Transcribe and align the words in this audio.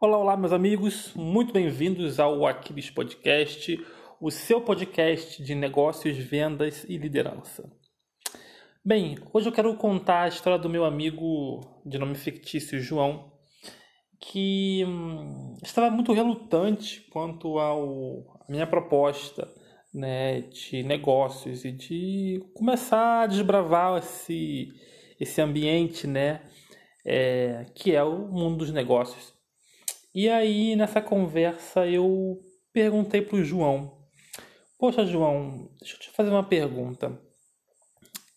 Olá, 0.00 0.16
olá, 0.16 0.36
meus 0.36 0.52
amigos, 0.52 1.12
muito 1.16 1.52
bem-vindos 1.52 2.20
ao 2.20 2.46
Aquiles 2.46 2.88
Podcast, 2.88 3.84
o 4.20 4.30
seu 4.30 4.60
podcast 4.60 5.42
de 5.42 5.56
negócios, 5.56 6.16
vendas 6.16 6.84
e 6.84 6.96
liderança. 6.96 7.68
Bem, 8.84 9.18
hoje 9.32 9.48
eu 9.48 9.52
quero 9.52 9.74
contar 9.74 10.22
a 10.22 10.28
história 10.28 10.56
do 10.56 10.70
meu 10.70 10.84
amigo 10.84 11.82
de 11.84 11.98
nome 11.98 12.14
fictício 12.14 12.78
João, 12.78 13.32
que 14.20 14.84
hum, 14.86 15.56
estava 15.64 15.90
muito 15.90 16.12
relutante 16.12 17.00
quanto 17.10 17.58
ao, 17.58 18.38
à 18.46 18.52
minha 18.52 18.68
proposta 18.68 19.52
né, 19.92 20.42
de 20.42 20.84
negócios 20.84 21.64
e 21.64 21.72
de 21.72 22.40
começar 22.54 23.22
a 23.22 23.26
desbravar 23.26 23.98
esse, 23.98 24.68
esse 25.18 25.40
ambiente 25.40 26.06
né, 26.06 26.48
é, 27.04 27.66
que 27.74 27.96
é 27.96 28.04
o 28.04 28.28
mundo 28.28 28.58
dos 28.58 28.70
negócios. 28.70 29.36
E 30.14 30.28
aí, 30.28 30.74
nessa 30.74 31.00
conversa, 31.00 31.86
eu 31.86 32.38
perguntei 32.72 33.20
para 33.22 33.36
o 33.36 33.44
João: 33.44 33.98
Poxa, 34.78 35.04
João, 35.04 35.70
deixa 35.80 35.96
eu 35.96 36.00
te 36.00 36.10
fazer 36.10 36.30
uma 36.30 36.44
pergunta. 36.44 37.20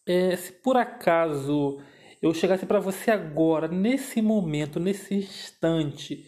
É, 0.05 0.35
se 0.35 0.51
por 0.51 0.75
acaso 0.75 1.79
eu 2.21 2.33
chegasse 2.33 2.65
para 2.65 2.79
você 2.79 3.11
agora, 3.11 3.67
nesse 3.67 4.21
momento, 4.21 4.79
nesse 4.79 5.15
instante, 5.15 6.25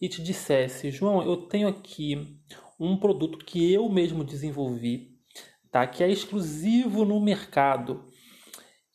e 0.00 0.08
te 0.08 0.22
dissesse: 0.22 0.90
João, 0.90 1.22
eu 1.22 1.36
tenho 1.36 1.68
aqui 1.68 2.40
um 2.80 2.96
produto 2.96 3.38
que 3.38 3.72
eu 3.72 3.88
mesmo 3.88 4.24
desenvolvi, 4.24 5.18
tá? 5.70 5.86
que 5.86 6.02
é 6.02 6.10
exclusivo 6.10 7.04
no 7.04 7.20
mercado 7.20 8.07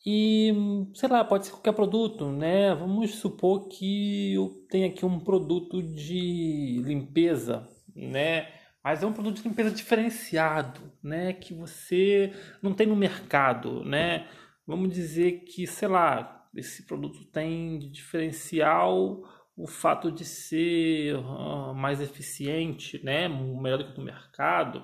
e, 0.06 0.52
sei 0.94 1.08
lá, 1.08 1.24
pode 1.24 1.46
ser 1.46 1.52
qualquer 1.52 1.72
produto, 1.72 2.30
né? 2.30 2.74
Vamos 2.74 3.14
supor 3.14 3.68
que 3.68 4.34
eu 4.34 4.50
tenho 4.68 4.86
aqui 4.86 5.04
um 5.06 5.18
produto 5.18 5.82
de 5.82 6.82
limpeza, 6.84 7.66
né? 7.96 8.52
Mas 8.82 9.02
é 9.02 9.06
um 9.06 9.14
produto 9.14 9.36
de 9.36 9.48
limpeza 9.48 9.70
diferenciado, 9.70 10.92
né? 11.02 11.32
Que 11.32 11.54
você 11.54 12.34
não 12.60 12.74
tem 12.74 12.86
no 12.86 12.94
mercado, 12.94 13.82
né? 13.82 14.28
Vamos 14.66 14.92
dizer 14.92 15.44
que, 15.44 15.66
sei 15.66 15.88
lá, 15.88 16.48
esse 16.54 16.86
produto 16.86 17.24
tem 17.26 17.78
de 17.78 17.88
diferencial 17.88 19.22
o 19.56 19.66
fato 19.66 20.12
de 20.12 20.24
ser 20.24 21.16
uh, 21.16 21.74
mais 21.74 22.00
eficiente, 22.02 23.02
né? 23.02 23.26
Melhor 23.26 23.78
do 23.78 23.92
que 23.92 23.98
no 23.98 24.04
mercado 24.04 24.82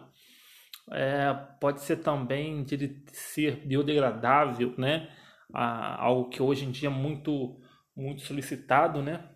é, 0.92 1.32
pode 1.60 1.82
ser 1.82 1.98
também 1.98 2.64
de 2.64 3.02
ser 3.12 3.66
biodegradável, 3.66 4.74
né? 4.76 5.08
Ah, 5.52 6.02
algo 6.02 6.28
que 6.28 6.42
hoje 6.42 6.64
em 6.64 6.70
dia 6.70 6.88
é 6.88 6.92
muito, 6.92 7.60
muito 7.96 8.22
solicitado, 8.22 9.02
né? 9.02 9.28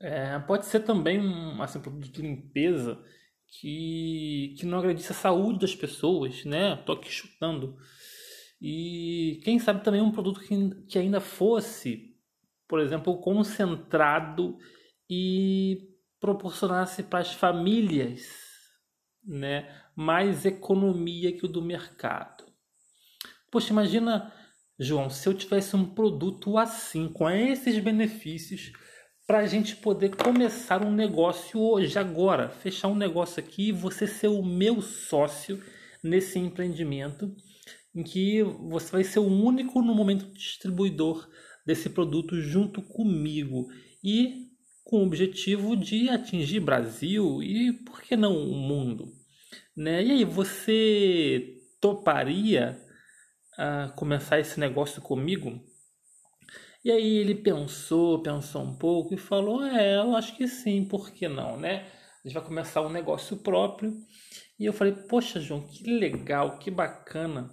É, 0.00 0.38
pode 0.40 0.66
ser 0.66 0.80
também 0.80 1.20
um 1.20 1.62
assim, 1.62 1.80
produto 1.80 2.08
de 2.10 2.22
limpeza 2.22 3.02
que, 3.46 4.54
que 4.58 4.66
não 4.66 4.78
agradece 4.78 5.12
a 5.12 5.14
saúde 5.14 5.60
das 5.60 5.74
pessoas, 5.74 6.44
né? 6.44 6.76
Tô 6.84 6.92
aqui 6.92 7.10
chutando. 7.10 7.76
E 8.60 9.40
quem 9.44 9.58
sabe 9.58 9.84
também 9.84 10.00
um 10.00 10.12
produto 10.12 10.40
que, 10.40 10.84
que 10.86 10.98
ainda 10.98 11.20
fosse, 11.20 12.16
por 12.66 12.80
exemplo, 12.80 13.20
concentrado 13.20 14.58
e 15.08 15.88
proporcionasse 16.20 17.04
para 17.04 17.20
as 17.20 17.32
famílias 17.32 18.48
né, 19.28 19.68
mais 19.98 20.46
economia 20.46 21.32
que 21.32 21.44
o 21.44 21.48
do 21.48 21.60
mercado. 21.60 22.44
Poxa, 23.50 23.72
imagina, 23.72 24.32
João, 24.78 25.10
se 25.10 25.28
eu 25.28 25.34
tivesse 25.34 25.74
um 25.74 25.84
produto 25.84 26.56
assim, 26.56 27.08
com 27.08 27.28
esses 27.28 27.76
benefícios, 27.80 28.70
para 29.26 29.38
a 29.38 29.46
gente 29.46 29.74
poder 29.74 30.14
começar 30.14 30.86
um 30.86 30.92
negócio 30.92 31.60
hoje, 31.60 31.98
agora, 31.98 32.48
fechar 32.48 32.86
um 32.86 32.94
negócio 32.94 33.40
aqui 33.40 33.70
e 33.70 33.72
você 33.72 34.06
ser 34.06 34.28
o 34.28 34.40
meu 34.40 34.80
sócio 34.80 35.60
nesse 36.00 36.38
empreendimento, 36.38 37.34
em 37.92 38.04
que 38.04 38.40
você 38.44 38.92
vai 38.92 39.02
ser 39.02 39.18
o 39.18 39.26
único 39.26 39.82
no 39.82 39.96
momento 39.96 40.32
distribuidor 40.32 41.28
desse 41.66 41.90
produto 41.90 42.40
junto 42.40 42.82
comigo 42.82 43.66
e 44.04 44.46
com 44.84 45.00
o 45.00 45.06
objetivo 45.06 45.76
de 45.76 46.08
atingir 46.08 46.60
Brasil 46.60 47.42
e 47.42 47.72
por 47.84 48.00
que 48.00 48.14
não 48.16 48.36
o 48.36 48.54
mundo. 48.54 49.17
Né? 49.78 50.02
E 50.02 50.10
aí, 50.10 50.24
você 50.24 51.56
toparia 51.80 52.76
uh, 53.56 53.94
começar 53.94 54.40
esse 54.40 54.58
negócio 54.58 55.00
comigo? 55.00 55.64
E 56.84 56.90
aí 56.90 57.18
ele 57.18 57.36
pensou, 57.36 58.20
pensou 58.20 58.62
um 58.62 58.76
pouco 58.76 59.14
e 59.14 59.16
falou: 59.16 59.64
É, 59.64 59.94
eu 59.98 60.16
acho 60.16 60.36
que 60.36 60.48
sim, 60.48 60.84
por 60.84 61.12
que 61.12 61.28
não, 61.28 61.56
né? 61.56 61.86
A 62.24 62.26
gente 62.26 62.34
vai 62.34 62.44
começar 62.44 62.82
um 62.82 62.88
negócio 62.88 63.36
próprio. 63.36 63.96
E 64.58 64.64
eu 64.66 64.72
falei: 64.72 64.94
Poxa, 64.94 65.38
João, 65.38 65.60
que 65.60 65.84
legal, 65.84 66.58
que 66.58 66.72
bacana. 66.72 67.48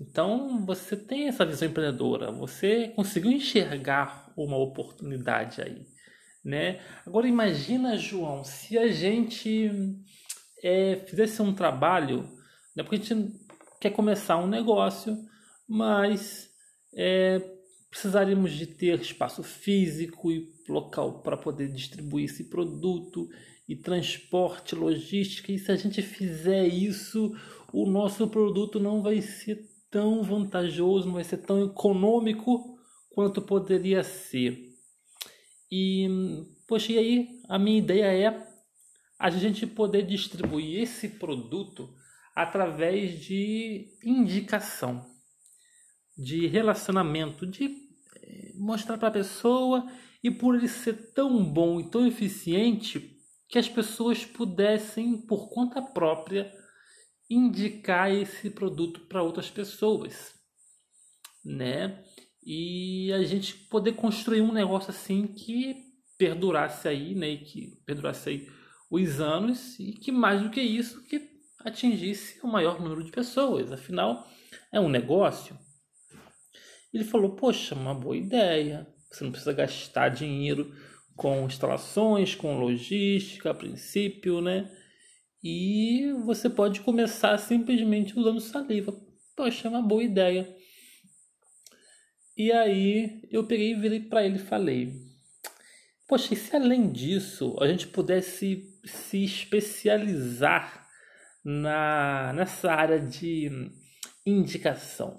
Então 0.00 0.66
você 0.66 0.96
tem 0.96 1.28
essa 1.28 1.46
visão 1.46 1.68
empreendedora, 1.68 2.32
você 2.32 2.88
conseguiu 2.96 3.30
enxergar 3.30 4.32
uma 4.36 4.56
oportunidade 4.56 5.62
aí, 5.62 5.86
né? 6.44 6.80
Agora 7.06 7.28
imagina, 7.28 7.96
João, 7.96 8.42
se 8.42 8.76
a 8.76 8.88
gente 8.88 9.70
é, 10.62 10.96
fizesse 11.06 11.40
um 11.42 11.54
trabalho, 11.54 12.22
né, 12.74 12.82
porque 12.82 12.96
a 12.96 12.98
gente 12.98 13.32
quer 13.80 13.90
começar 13.90 14.36
um 14.36 14.46
negócio, 14.46 15.16
mas 15.68 16.50
é, 16.94 17.40
precisaríamos 17.90 18.52
de 18.52 18.66
ter 18.66 19.00
espaço 19.00 19.42
físico 19.42 20.30
e 20.30 20.52
local 20.68 21.22
para 21.22 21.36
poder 21.36 21.68
distribuir 21.68 22.26
esse 22.26 22.44
produto 22.44 23.28
e 23.68 23.76
transporte, 23.76 24.74
logística. 24.74 25.52
E 25.52 25.58
se 25.58 25.70
a 25.72 25.76
gente 25.76 26.02
fizer 26.02 26.66
isso, 26.66 27.34
o 27.72 27.86
nosso 27.88 28.28
produto 28.28 28.78
não 28.78 29.02
vai 29.02 29.20
ser 29.20 29.68
tão 29.90 30.22
vantajoso, 30.22 31.06
não 31.06 31.14
vai 31.14 31.24
ser 31.24 31.38
tão 31.38 31.64
econômico 31.64 32.78
quanto 33.10 33.42
poderia 33.42 34.02
ser. 34.02 34.70
E, 35.70 36.08
poxa, 36.66 36.92
e 36.92 36.98
aí 36.98 37.28
a 37.48 37.58
minha 37.58 37.78
ideia 37.78 38.06
é 38.06 38.49
a 39.20 39.28
gente 39.28 39.66
poder 39.66 40.06
distribuir 40.06 40.80
esse 40.80 41.06
produto 41.06 41.94
através 42.34 43.20
de 43.20 43.98
indicação, 44.02 45.06
de 46.16 46.46
relacionamento, 46.46 47.46
de 47.46 47.66
eh, 48.16 48.52
mostrar 48.54 48.96
para 48.96 49.08
a 49.08 49.12
pessoa 49.12 49.86
e 50.24 50.30
por 50.30 50.54
ele 50.54 50.68
ser 50.68 51.12
tão 51.12 51.44
bom 51.44 51.78
e 51.78 51.90
tão 51.90 52.06
eficiente 52.06 53.18
que 53.46 53.58
as 53.58 53.68
pessoas 53.68 54.24
pudessem 54.24 55.20
por 55.26 55.50
conta 55.50 55.82
própria 55.82 56.50
indicar 57.28 58.10
esse 58.10 58.48
produto 58.48 59.00
para 59.00 59.22
outras 59.22 59.50
pessoas, 59.50 60.32
né? 61.44 62.02
E 62.42 63.12
a 63.12 63.22
gente 63.22 63.54
poder 63.54 63.92
construir 63.92 64.40
um 64.40 64.52
negócio 64.52 64.90
assim 64.90 65.26
que 65.26 65.76
perdurasse 66.16 66.88
aí, 66.88 67.14
né? 67.14 67.28
E 67.28 67.38
que 67.44 67.82
perdurasse 67.84 68.30
aí 68.30 68.59
os 68.90 69.20
anos 69.20 69.78
e 69.78 69.92
que 69.92 70.10
mais 70.10 70.42
do 70.42 70.50
que 70.50 70.60
isso 70.60 71.02
que 71.04 71.30
atingisse 71.60 72.40
o 72.42 72.48
maior 72.48 72.80
número 72.80 73.04
de 73.04 73.12
pessoas. 73.12 73.70
Afinal, 73.70 74.26
é 74.72 74.80
um 74.80 74.88
negócio. 74.88 75.56
Ele 76.92 77.04
falou: 77.04 77.36
Poxa, 77.36 77.74
uma 77.74 77.94
boa 77.94 78.16
ideia. 78.16 78.86
Você 79.10 79.24
não 79.24 79.30
precisa 79.30 79.52
gastar 79.52 80.08
dinheiro 80.08 80.74
com 81.16 81.44
instalações, 81.44 82.34
com 82.34 82.58
logística, 82.58 83.50
a 83.50 83.54
princípio, 83.54 84.40
né? 84.40 84.70
E 85.42 86.12
você 86.24 86.48
pode 86.50 86.80
começar 86.80 87.36
simplesmente 87.38 88.18
usando 88.18 88.40
saliva. 88.40 88.94
Poxa, 89.36 89.68
é 89.68 89.70
uma 89.70 89.82
boa 89.82 90.02
ideia. 90.02 90.54
E 92.36 92.52
aí 92.52 93.22
eu 93.30 93.46
peguei 93.46 93.72
e 93.72 93.80
virei 93.80 94.00
para 94.00 94.24
ele 94.24 94.36
e 94.36 94.38
falei: 94.38 95.09
Poxa, 96.10 96.34
e 96.34 96.36
se 96.36 96.56
além 96.56 96.90
disso 96.90 97.56
a 97.60 97.68
gente 97.68 97.86
pudesse 97.86 98.68
se 98.84 99.22
especializar 99.22 100.84
na, 101.44 102.32
nessa 102.32 102.72
área 102.72 102.98
de 102.98 103.48
indicação. 104.26 105.16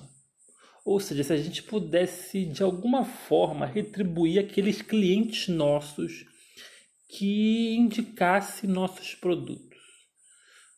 Ou 0.84 1.00
seja, 1.00 1.24
se 1.24 1.32
a 1.32 1.38
gente 1.38 1.64
pudesse 1.64 2.44
de 2.44 2.62
alguma 2.62 3.06
forma 3.06 3.66
retribuir 3.66 4.40
aqueles 4.40 4.82
clientes 4.82 5.48
nossos 5.48 6.26
que 7.08 7.74
indicasse 7.74 8.68
nossos 8.68 9.16
produtos. 9.16 9.80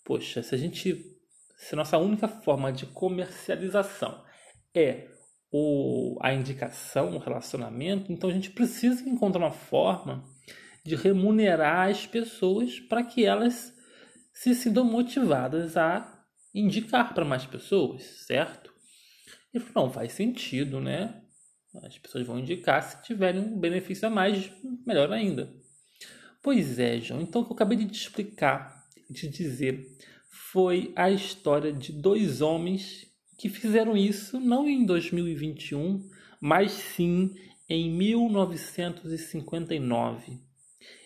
Poxa, 0.04 0.44
se 0.44 0.54
a 0.54 0.57
gente 0.60 1.12
se 1.57 1.74
a 1.74 1.77
nossa 1.77 1.98
única 1.98 2.27
forma 2.27 2.71
de 2.71 2.86
comercialização 2.86 4.24
é 4.75 5.07
o, 5.55 6.17
a 6.19 6.33
indicação, 6.33 7.15
o 7.15 7.19
relacionamento, 7.19 8.11
então 8.11 8.27
a 8.27 8.33
gente 8.33 8.50
precisa 8.50 9.07
encontrar 9.07 9.39
uma 9.39 9.51
forma 9.51 10.27
de 10.83 10.95
remunerar 10.95 11.89
as 11.89 12.07
pessoas 12.07 12.79
para 12.79 13.03
que 13.03 13.23
elas 13.23 13.71
se 14.33 14.55
sintam 14.55 14.83
motivadas 14.83 15.77
a 15.77 16.25
indicar 16.55 17.13
para 17.13 17.23
mais 17.23 17.45
pessoas, 17.45 18.01
certo? 18.25 18.73
E 19.53 19.61
não 19.75 19.91
faz 19.91 20.13
sentido, 20.13 20.81
né? 20.81 21.21
As 21.83 22.00
pessoas 22.00 22.25
vão 22.25 22.39
indicar 22.39 22.81
se 22.81 23.03
tiverem 23.03 23.39
um 23.39 23.59
benefício 23.59 24.07
a 24.07 24.11
mais, 24.11 24.51
melhor 24.85 25.11
ainda. 25.11 25.53
Pois 26.41 26.79
é, 26.79 27.00
João. 27.00 27.21
Então 27.21 27.44
o 27.44 27.45
que 27.45 27.51
eu 27.51 27.55
acabei 27.55 27.77
de 27.77 27.85
te 27.85 28.01
explicar, 28.01 28.83
de 29.07 29.27
dizer, 29.27 29.88
foi 30.51 30.91
a 30.95 31.11
história 31.11 31.71
de 31.71 31.94
dois 31.94 32.41
homens 32.41 33.12
que 33.38 33.50
fizeram 33.50 33.97
isso 33.97 34.39
não 34.39 34.68
em 34.68 34.85
2021, 34.85 36.09
mas 36.39 36.71
sim 36.71 37.35
em 37.69 37.91
1959. 37.91 40.39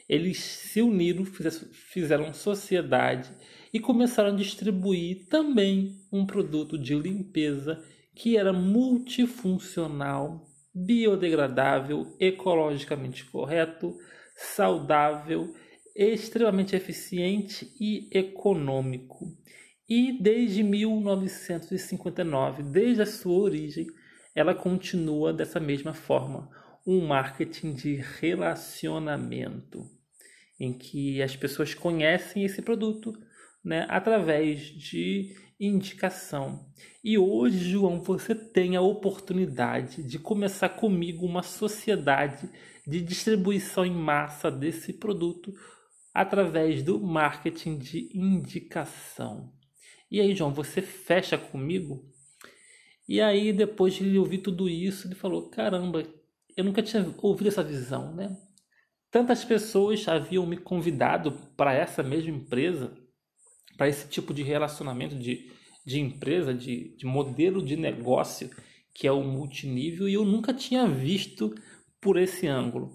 Eles 0.09 0.39
se 0.39 0.81
uniram, 0.81 1.25
fizeram 1.25 2.33
sociedade 2.33 3.29
e 3.73 3.79
começaram 3.79 4.33
a 4.33 4.35
distribuir 4.35 5.27
também 5.27 6.01
um 6.11 6.25
produto 6.25 6.77
de 6.77 6.93
limpeza 6.95 7.81
que 8.15 8.35
era 8.37 8.53
multifuncional, 8.53 10.47
biodegradável, 10.73 12.15
ecologicamente 12.19 13.25
correto, 13.25 13.95
saudável, 14.35 15.53
extremamente 15.95 16.75
eficiente 16.75 17.71
e 17.79 18.09
econômico. 18.11 19.25
E 19.89 20.21
desde 20.21 20.63
1959, 20.63 22.63
desde 22.63 23.01
a 23.01 23.05
sua 23.05 23.39
origem, 23.39 23.87
ela 24.35 24.53
continua 24.53 25.33
dessa 25.33 25.59
mesma 25.59 25.93
forma, 25.93 26.49
um 26.85 27.07
marketing 27.07 27.73
de 27.73 27.95
relacionamento, 28.19 29.89
em 30.59 30.73
que 30.73 31.21
as 31.21 31.35
pessoas 31.35 31.73
conhecem 31.73 32.43
esse 32.43 32.61
produto 32.61 33.13
né, 33.63 33.85
através 33.89 34.61
de 34.61 35.33
indicação. 35.59 36.67
E 37.03 37.17
hoje, 37.17 37.71
João, 37.71 38.01
você 38.01 38.35
tem 38.35 38.75
a 38.75 38.81
oportunidade 38.81 40.03
de 40.03 40.19
começar 40.19 40.69
comigo 40.69 41.25
uma 41.25 41.43
sociedade 41.43 42.49
de 42.85 43.01
distribuição 43.01 43.85
em 43.85 43.95
massa 43.95 44.51
desse 44.51 44.93
produto 44.93 45.53
através 46.13 46.83
do 46.83 46.99
marketing 46.99 47.77
de 47.77 48.09
indicação. 48.13 49.56
E 50.09 50.21
aí, 50.21 50.35
João, 50.35 50.53
você 50.53 50.81
fecha 50.81 51.37
comigo? 51.37 52.05
E 53.07 53.21
aí, 53.21 53.53
depois 53.53 53.93
de 53.93 54.03
ele 54.03 54.17
ouvir 54.17 54.39
tudo 54.39 54.69
isso, 54.69 55.07
ele 55.07 55.15
falou: 55.15 55.49
caramba, 55.49 56.03
eu 56.55 56.63
nunca 56.63 56.81
tinha 56.81 57.13
ouvido 57.21 57.47
essa 57.47 57.63
visão, 57.63 58.13
né? 58.15 58.35
Tantas 59.09 59.43
pessoas 59.45 60.07
haviam 60.07 60.45
me 60.45 60.57
convidado 60.57 61.31
para 61.55 61.73
essa 61.73 62.03
mesma 62.03 62.31
empresa, 62.31 62.93
para 63.77 63.87
esse 63.87 64.07
tipo 64.07 64.33
de 64.33 64.43
relacionamento 64.43 65.15
de, 65.15 65.49
de 65.85 65.99
empresa, 65.99 66.53
de, 66.53 66.95
de 66.97 67.05
modelo 67.05 67.63
de 67.63 67.77
negócio, 67.77 68.49
que 68.93 69.07
é 69.07 69.11
o 69.11 69.23
multinível, 69.23 70.09
e 70.09 70.13
eu 70.13 70.25
nunca 70.25 70.53
tinha 70.53 70.87
visto 70.87 71.53
por 72.01 72.17
esse 72.17 72.47
ângulo. 72.47 72.91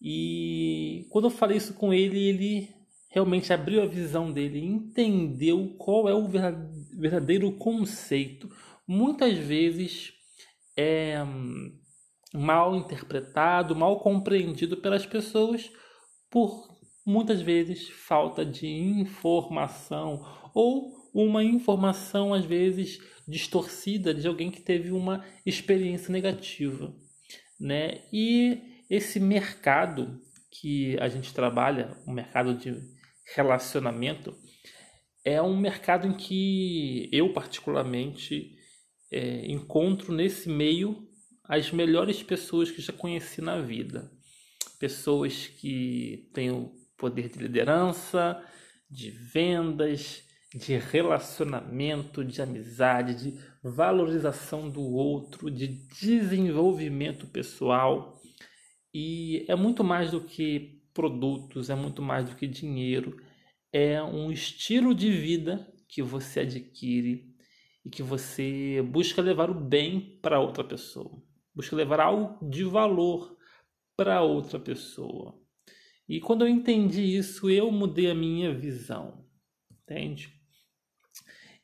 E 0.00 1.06
quando 1.10 1.26
eu 1.26 1.30
falei 1.30 1.56
isso 1.56 1.74
com 1.74 1.92
ele, 1.92 2.18
ele 2.18 2.79
realmente 3.10 3.52
abriu 3.52 3.82
a 3.82 3.86
visão 3.86 4.32
dele, 4.32 4.64
entendeu 4.64 5.74
qual 5.76 6.08
é 6.08 6.14
o 6.14 6.28
verdadeiro 6.96 7.52
conceito. 7.52 8.48
Muitas 8.86 9.36
vezes 9.36 10.12
é 10.76 11.16
mal 12.32 12.76
interpretado, 12.76 13.74
mal 13.74 13.98
compreendido 14.00 14.76
pelas 14.76 15.04
pessoas 15.04 15.70
por 16.30 16.68
muitas 17.04 17.42
vezes 17.42 17.88
falta 17.88 18.46
de 18.46 18.68
informação 18.68 20.24
ou 20.54 20.92
uma 21.12 21.42
informação 21.42 22.32
às 22.32 22.44
vezes 22.44 23.00
distorcida 23.26 24.14
de 24.14 24.28
alguém 24.28 24.50
que 24.50 24.60
teve 24.60 24.92
uma 24.92 25.24
experiência 25.44 26.12
negativa, 26.12 26.94
né? 27.58 28.02
E 28.12 28.84
esse 28.88 29.18
mercado 29.18 30.20
que 30.50 30.96
a 31.00 31.08
gente 31.08 31.34
trabalha, 31.34 31.96
o 32.06 32.12
mercado 32.12 32.54
de 32.54 32.99
relacionamento, 33.34 34.36
é 35.24 35.40
um 35.40 35.56
mercado 35.56 36.06
em 36.06 36.14
que 36.14 37.08
eu 37.12 37.32
particularmente 37.32 38.56
é, 39.10 39.46
encontro 39.46 40.12
nesse 40.12 40.48
meio 40.48 41.06
as 41.44 41.70
melhores 41.72 42.22
pessoas 42.22 42.70
que 42.70 42.80
já 42.80 42.92
conheci 42.92 43.40
na 43.40 43.60
vida. 43.60 44.10
Pessoas 44.78 45.48
que 45.48 46.30
têm 46.32 46.50
o 46.50 46.72
poder 46.96 47.28
de 47.28 47.38
liderança, 47.38 48.40
de 48.88 49.10
vendas, 49.10 50.22
de 50.54 50.76
relacionamento, 50.76 52.24
de 52.24 52.40
amizade, 52.40 53.14
de 53.14 53.40
valorização 53.62 54.70
do 54.70 54.82
outro, 54.82 55.50
de 55.50 55.68
desenvolvimento 56.00 57.26
pessoal. 57.26 58.20
E 58.92 59.44
é 59.48 59.54
muito 59.54 59.84
mais 59.84 60.10
do 60.10 60.20
que 60.20 60.79
produtos, 61.00 61.70
é 61.70 61.74
muito 61.74 62.02
mais 62.02 62.28
do 62.28 62.36
que 62.36 62.46
dinheiro, 62.46 63.16
é 63.72 64.02
um 64.02 64.30
estilo 64.30 64.94
de 64.94 65.10
vida 65.10 65.66
que 65.88 66.02
você 66.02 66.40
adquire 66.40 67.34
e 67.82 67.88
que 67.88 68.02
você 68.02 68.82
busca 68.86 69.22
levar 69.22 69.48
o 69.48 69.54
bem 69.54 70.18
para 70.20 70.38
outra 70.38 70.62
pessoa, 70.62 71.22
busca 71.54 71.74
levar 71.74 72.00
algo 72.00 72.46
de 72.50 72.64
valor 72.64 73.34
para 73.96 74.20
outra 74.20 74.60
pessoa. 74.60 75.40
E 76.06 76.20
quando 76.20 76.42
eu 76.42 76.48
entendi 76.48 77.16
isso, 77.16 77.48
eu 77.48 77.72
mudei 77.72 78.10
a 78.10 78.14
minha 78.14 78.52
visão, 78.52 79.24
entende? 79.72 80.38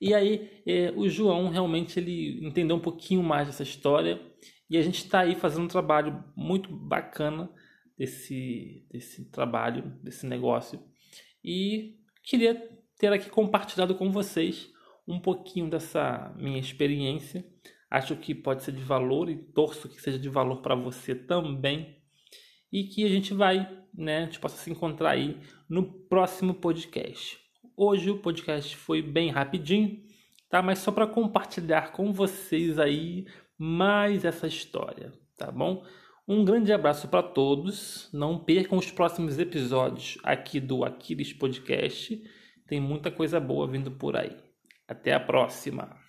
E 0.01 0.15
aí 0.15 0.63
é, 0.67 0.95
o 0.97 1.11
João 1.11 1.51
realmente 1.51 2.01
ele 2.01 2.43
entendeu 2.43 2.77
um 2.77 2.81
pouquinho 2.81 3.23
mais 3.23 3.49
dessa 3.49 3.63
história 3.63 4.19
e 4.71 4.79
a 4.79 4.83
gente 4.83 5.05
está 5.05 5.21
aí 5.21 5.35
fazendo 5.35 5.65
um 5.65 5.69
trabalho 5.69 6.25
muito 6.35 6.75
bacana 6.75 7.51
desse, 7.97 8.87
desse 8.91 9.31
trabalho, 9.31 9.99
desse 10.03 10.27
negócio. 10.27 10.83
E 11.45 11.97
queria 12.23 12.55
ter 12.99 13.13
aqui 13.13 13.31
compartilhado 13.31 13.95
com 13.95 14.11
vocês 14.11 14.71
um 15.07 15.21
pouquinho 15.21 15.71
dessa 15.71 16.35
minha 16.37 16.59
experiência. 16.59 17.45
Acho 17.91 18.17
que 18.17 18.35
pode 18.35 18.63
ser 18.63 18.73
de 18.73 18.83
valor 18.83 19.31
e 19.31 19.37
torço 19.37 19.89
que 19.89 20.01
seja 20.01 20.19
de 20.19 20.29
valor 20.29 20.61
para 20.61 20.75
você 20.75 21.15
também. 21.15 21.97
E 22.73 22.85
que 22.85 23.05
a 23.05 23.09
gente 23.09 23.33
vai, 23.33 23.85
né, 23.95 24.19
a 24.19 24.25
gente 24.25 24.41
possa 24.41 24.57
se 24.57 24.71
encontrar 24.71 25.11
aí 25.11 25.41
no 25.69 25.85
próximo 26.09 26.55
podcast. 26.55 27.39
Hoje 27.77 28.11
o 28.11 28.19
podcast 28.19 28.77
foi 28.77 29.01
bem 29.01 29.31
rapidinho, 29.31 30.03
tá? 30.51 30.61
Mas 30.61 30.81
só 30.81 30.91
para 30.91 31.07
compartilhar 31.07 31.93
com 31.93 32.13
vocês 32.13 32.79
aí 32.79 33.27
mais 33.57 34.25
essa 34.25 34.47
história, 34.47 35.13
tá 35.37 35.53
bom? 35.53 35.85
Um 36.29 36.45
grande 36.45 36.73
abraço 36.73 37.07
para 37.07 37.23
todos. 37.23 38.09
Não 38.13 38.39
percam 38.39 38.79
os 38.79 38.91
próximos 38.91 39.39
episódios 39.39 40.19
aqui 40.25 40.59
do 40.59 40.85
Aquiles 40.85 41.33
Podcast. 41.33 42.21
Tem 42.67 42.81
muita 42.81 43.13
coisa 43.13 43.39
boa 43.39 43.69
vindo 43.69 43.93
por 43.93 44.17
aí. 44.17 44.37
Até 44.89 45.13
a 45.13 45.21
próxima! 45.21 46.06